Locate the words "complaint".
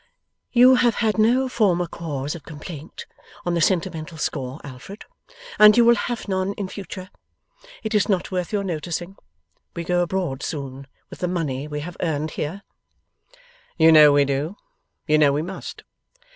2.41-3.05